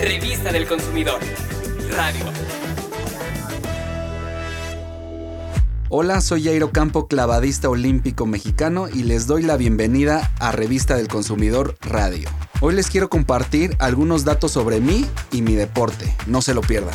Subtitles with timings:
[0.00, 1.20] Revista del Consumidor.
[1.92, 2.24] Radio.
[5.88, 11.06] Hola, soy Jairo Campo, clavadista olímpico mexicano y les doy la bienvenida a Revista del
[11.06, 12.28] Consumidor Radio.
[12.60, 16.12] Hoy les quiero compartir algunos datos sobre mí y mi deporte.
[16.26, 16.94] No se lo pierdan.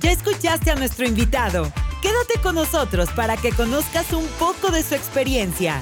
[0.00, 1.72] Ya escuchaste a nuestro invitado.
[2.02, 5.80] Quédate con nosotros para que conozcas un poco de su experiencia.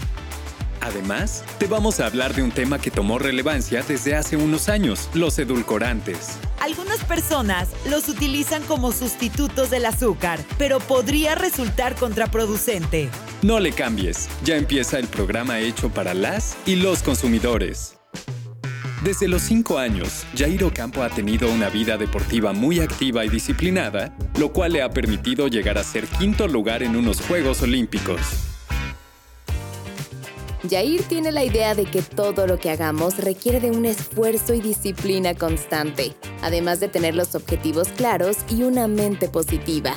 [0.87, 5.11] Además, te vamos a hablar de un tema que tomó relevancia desde hace unos años,
[5.15, 6.39] los edulcorantes.
[6.61, 13.09] Algunas personas los utilizan como sustitutos del azúcar, pero podría resultar contraproducente.
[13.43, 17.97] No le cambies, ya empieza el programa hecho para las y los consumidores.
[19.03, 24.17] Desde los 5 años, Jairo Campo ha tenido una vida deportiva muy activa y disciplinada,
[24.39, 28.46] lo cual le ha permitido llegar a ser quinto lugar en unos Juegos Olímpicos.
[30.69, 34.61] Jair tiene la idea de que todo lo que hagamos requiere de un esfuerzo y
[34.61, 39.95] disciplina constante, además de tener los objetivos claros y una mente positiva.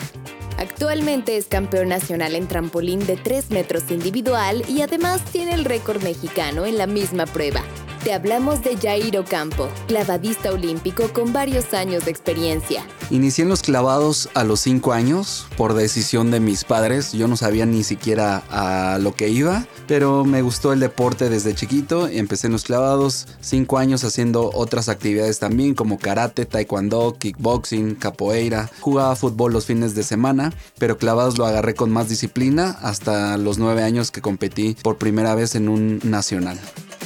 [0.57, 6.03] Actualmente es campeón nacional en trampolín de 3 metros individual y además tiene el récord
[6.03, 7.63] mexicano en la misma prueba,
[8.03, 12.83] te hablamos de Jairo Campo, clavadista olímpico con varios años de experiencia.
[13.09, 17.11] Inicié los clavados a los 5 años por decisión de mis padres.
[17.11, 21.55] Yo no sabía ni siquiera a lo que iba, pero me gustó el deporte desde
[21.55, 22.07] chiquito.
[22.07, 28.69] Empecé en los clavados, 5 años haciendo otras actividades también como karate, taekwondo, kickboxing, capoeira.
[28.79, 33.57] Jugaba fútbol los fines de semana, pero clavados lo agarré con más disciplina hasta los
[33.57, 36.59] 9 años que competí por primera vez en un nacional.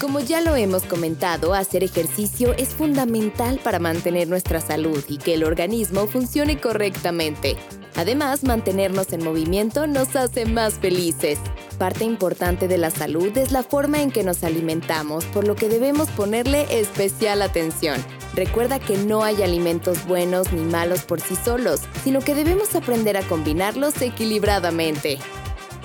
[0.04, 5.34] Como ya lo hemos comentado, hacer ejercicio es fundamental para mantener nuestra salud y que
[5.34, 7.56] el organismo funcione correctamente.
[7.96, 11.40] Además, mantenernos en movimiento nos hace más felices.
[11.78, 15.70] Parte importante de la salud es la forma en que nos alimentamos, por lo que
[15.70, 18.04] debemos ponerle especial atención.
[18.34, 23.16] Recuerda que no hay alimentos buenos ni malos por sí solos, sino que debemos aprender
[23.16, 25.18] a combinarlos equilibradamente.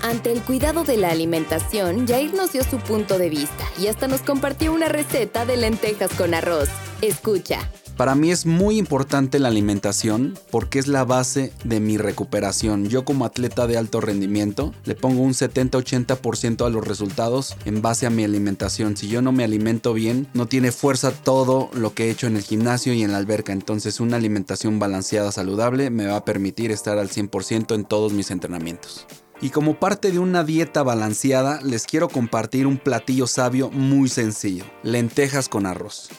[0.02, 4.06] Ante el cuidado de la alimentación, Jair nos dio su punto de vista y hasta
[4.06, 6.68] nos compartió una receta de lentejas con arroz.
[7.02, 7.68] Escucha.
[7.96, 12.88] Para mí es muy importante la alimentación porque es la base de mi recuperación.
[12.88, 18.06] Yo como atleta de alto rendimiento le pongo un 70-80% a los resultados en base
[18.06, 18.96] a mi alimentación.
[18.96, 22.36] Si yo no me alimento bien, no tiene fuerza todo lo que he hecho en
[22.36, 23.52] el gimnasio y en la alberca.
[23.52, 28.30] Entonces una alimentación balanceada, saludable, me va a permitir estar al 100% en todos mis
[28.30, 29.08] entrenamientos.
[29.40, 34.64] Y como parte de una dieta balanceada, les quiero compartir un platillo sabio muy sencillo,
[34.82, 36.10] lentejas con arroz.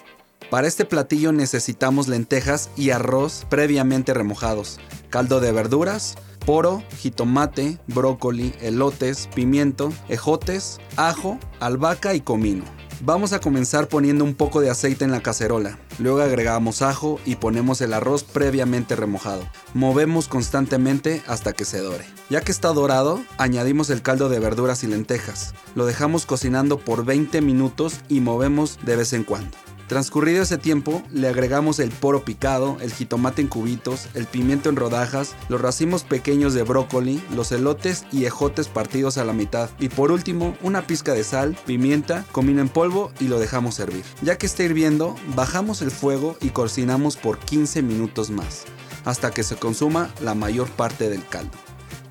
[0.49, 4.79] Para este platillo necesitamos lentejas y arroz previamente remojados,
[5.09, 6.15] caldo de verduras,
[6.45, 12.63] poro, jitomate, brócoli, elotes, pimiento, ejotes, ajo, albahaca y comino.
[13.01, 15.77] Vamos a comenzar poniendo un poco de aceite en la cacerola.
[15.99, 19.43] Luego agregamos ajo y ponemos el arroz previamente remojado.
[19.73, 22.05] Movemos constantemente hasta que se dore.
[22.29, 25.53] Ya que está dorado, añadimos el caldo de verduras y lentejas.
[25.75, 29.57] Lo dejamos cocinando por 20 minutos y movemos de vez en cuando.
[29.89, 34.75] Transcurrido ese tiempo, le agregamos el poro picado, el jitomate en cubitos, el pimiento en
[34.75, 39.67] rodajas, los racimos pequeños de brócoli, los elotes y ejotes partidos a la mitad.
[39.79, 44.03] Y por último, una pizca de sal, pimienta, comino en polvo y lo dejamos servir.
[44.21, 48.65] Ya que está hirviendo, bajamos el fuego y cocinamos por 15 minutos más,
[49.05, 51.57] hasta que se consuma la mayor parte del caldo.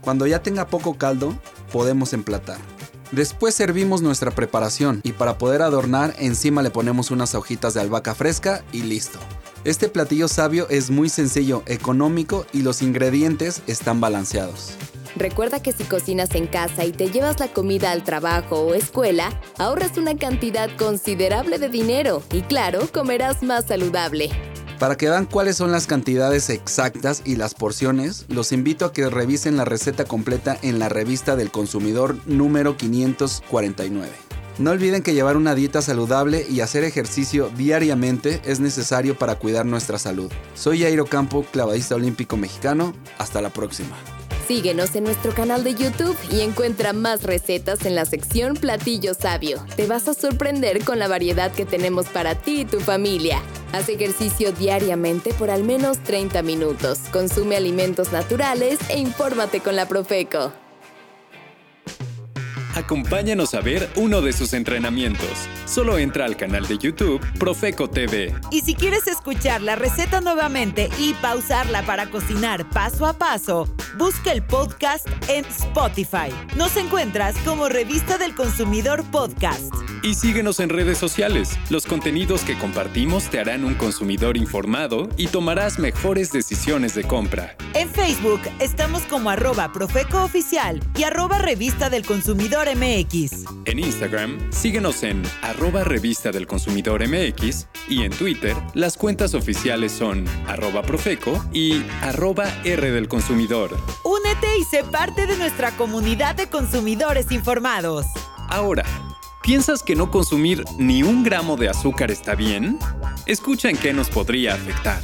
[0.00, 1.38] Cuando ya tenga poco caldo,
[1.71, 2.59] podemos emplatar.
[3.13, 8.15] Después servimos nuestra preparación y para poder adornar encima le ponemos unas hojitas de albahaca
[8.15, 9.19] fresca y listo.
[9.65, 14.75] Este platillo sabio es muy sencillo, económico y los ingredientes están balanceados.
[15.17, 19.31] Recuerda que si cocinas en casa y te llevas la comida al trabajo o escuela,
[19.57, 24.31] ahorras una cantidad considerable de dinero y claro, comerás más saludable.
[24.78, 29.11] Para que vean cuáles son las cantidades exactas y las porciones, los invito a que
[29.11, 34.09] revisen la receta completa en la revista del consumidor número 549.
[34.59, 39.67] No olviden que llevar una dieta saludable y hacer ejercicio diariamente es necesario para cuidar
[39.67, 40.31] nuestra salud.
[40.55, 42.93] Soy Jairo Campo, clavadista olímpico mexicano.
[43.19, 43.97] Hasta la próxima.
[44.49, 49.62] Síguenos en nuestro canal de YouTube y encuentra más recetas en la sección Platillo Sabio.
[49.77, 53.43] Te vas a sorprender con la variedad que tenemos para ti y tu familia.
[53.73, 57.00] Haz ejercicio diariamente por al menos 30 minutos.
[57.12, 60.51] Consume alimentos naturales e infórmate con la Profeco.
[62.75, 65.49] Acompáñanos a ver uno de sus entrenamientos.
[65.67, 68.33] Solo entra al canal de YouTube Profeco TV.
[68.53, 73.69] Y si quieres escuchar la receta nuevamente y pausarla para cocinar paso a paso,
[73.99, 76.33] busca el podcast en Spotify.
[76.56, 79.75] Nos encuentras como Revista del Consumidor Podcast.
[80.05, 81.59] Y síguenos en redes sociales.
[81.69, 87.56] Los contenidos que compartimos te harán un consumidor informado y tomarás mejores decisiones de compra.
[87.75, 93.44] En Facebook estamos como arroba Profeco Oficial y arroba Revista del Consumidor MX.
[93.65, 99.91] En Instagram, síguenos en arroba Revista del Consumidor MX y en Twitter, las cuentas oficiales
[99.91, 103.77] son arroba Profeco y arroba R del Consumidor.
[104.05, 108.06] Únete y sé parte de nuestra comunidad de consumidores informados.
[108.49, 108.85] Ahora,
[109.43, 112.79] ¿piensas que no consumir ni un gramo de azúcar está bien?
[113.26, 115.02] Escucha en qué nos podría afectar.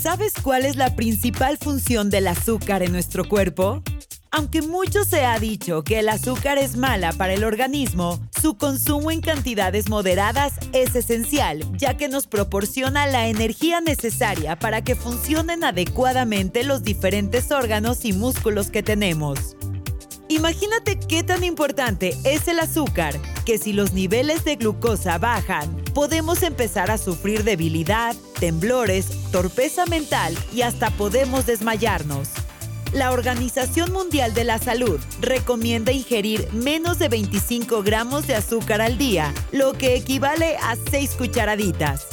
[0.00, 3.82] ¿Sabes cuál es la principal función del azúcar en nuestro cuerpo?
[4.32, 9.10] Aunque mucho se ha dicho que el azúcar es mala para el organismo, su consumo
[9.10, 15.64] en cantidades moderadas es esencial, ya que nos proporciona la energía necesaria para que funcionen
[15.64, 19.56] adecuadamente los diferentes órganos y músculos que tenemos.
[20.28, 26.44] Imagínate qué tan importante es el azúcar, que si los niveles de glucosa bajan, podemos
[26.44, 32.28] empezar a sufrir debilidad, temblores, torpeza mental y hasta podemos desmayarnos.
[32.92, 38.98] La Organización Mundial de la Salud recomienda ingerir menos de 25 gramos de azúcar al
[38.98, 42.08] día, lo que equivale a 6 cucharaditas.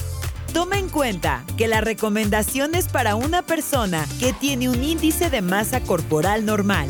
[0.53, 5.41] Toma en cuenta que la recomendación es para una persona que tiene un índice de
[5.41, 6.87] masa corporal normal.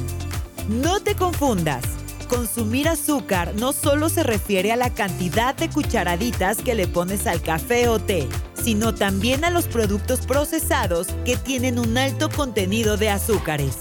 [0.67, 1.85] No te confundas.
[2.27, 7.41] Consumir azúcar no solo se refiere a la cantidad de cucharaditas que le pones al
[7.41, 8.27] café o té,
[8.67, 13.77] sino también a los productos procesados que tienen un alto contenido de azúcares.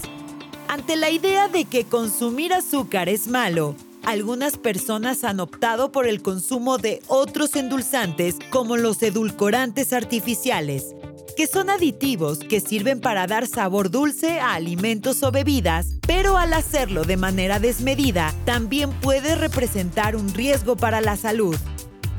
[0.69, 3.75] Ante la idea de que consumir azúcar es malo,
[4.05, 10.95] algunas personas han optado por el consumo de otros endulzantes como los edulcorantes artificiales,
[11.35, 16.53] que son aditivos que sirven para dar sabor dulce a alimentos o bebidas, pero al
[16.53, 21.57] hacerlo de manera desmedida también puede representar un riesgo para la salud.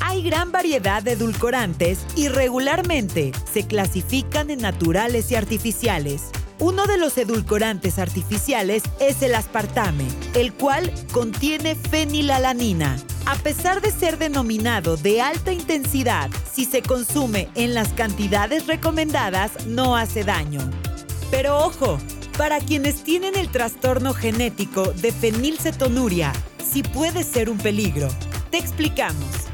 [0.00, 6.30] Hay gran variedad de edulcorantes y regularmente se clasifican en naturales y artificiales.
[6.60, 10.04] Uno de los edulcorantes artificiales es el aspartame,
[10.34, 12.96] el cual contiene fenilalanina.
[13.26, 19.66] A pesar de ser denominado de alta intensidad, si se consume en las cantidades recomendadas
[19.66, 20.60] no hace daño.
[21.30, 21.98] Pero ojo,
[22.38, 26.32] para quienes tienen el trastorno genético de fenilcetonuria,
[26.72, 28.08] sí puede ser un peligro.
[28.50, 29.47] Te explicamos.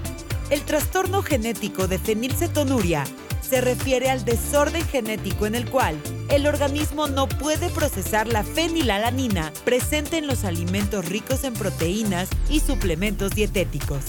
[0.51, 3.05] El trastorno genético de fenilcetonuria
[3.49, 5.97] se refiere al desorden genético en el cual
[6.29, 12.61] el organismo no puede procesar la fenilalanina presente en los alimentos ricos en proteínas y
[12.61, 14.03] suplementos dietéticos.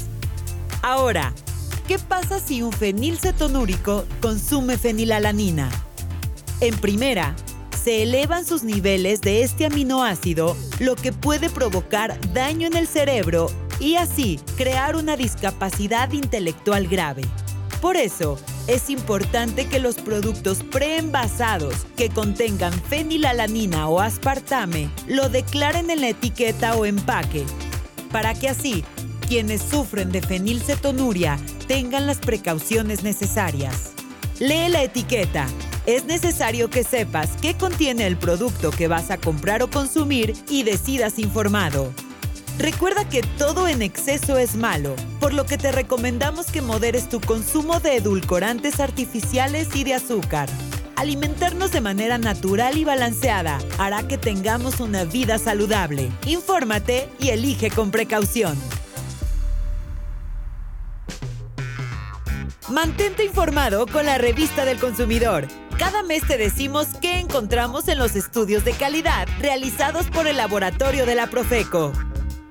[0.81, 1.33] Ahora,
[1.87, 5.69] ¿qué pasa si un fenilcetonúrico consume fenilalanina?
[6.59, 7.35] En primera,
[7.83, 13.51] se elevan sus niveles de este aminoácido, lo que puede provocar daño en el cerebro
[13.79, 17.23] y así crear una discapacidad intelectual grave.
[17.81, 18.37] Por eso,
[18.67, 26.09] es importante que los productos preenvasados que contengan fenilalanina o aspartame lo declaren en la
[26.09, 27.45] etiqueta o empaque,
[28.11, 28.83] para que así
[29.27, 31.37] quienes sufren de fenilcetonuria
[31.67, 33.91] tengan las precauciones necesarias.
[34.39, 35.47] Lee la etiqueta.
[35.85, 40.63] Es necesario que sepas qué contiene el producto que vas a comprar o consumir y
[40.63, 41.93] decidas informado.
[42.57, 47.19] Recuerda que todo en exceso es malo, por lo que te recomendamos que moderes tu
[47.19, 50.49] consumo de edulcorantes artificiales y de azúcar.
[50.95, 56.09] Alimentarnos de manera natural y balanceada hará que tengamos una vida saludable.
[56.25, 58.57] Infórmate y elige con precaución.
[62.69, 65.45] Mantente informado con la revista del consumidor.
[65.77, 71.05] Cada mes te decimos qué encontramos en los estudios de calidad realizados por el laboratorio
[71.05, 71.91] de la Profeco.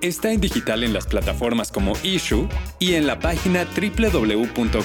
[0.05, 2.47] Está en digital en las plataformas como Issue
[2.77, 4.83] y en la página www.gov.mx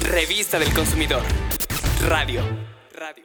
[0.03, 1.23] Revista del Consumidor.
[2.07, 2.43] Radio.
[2.95, 3.25] Radio.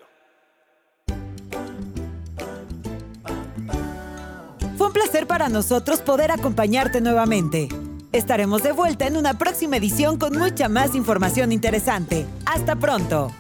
[4.78, 7.68] Fue un placer para nosotros poder acompañarte nuevamente.
[8.12, 12.26] Estaremos de vuelta en una próxima edición con mucha más información interesante.
[12.46, 13.34] Hasta pronto.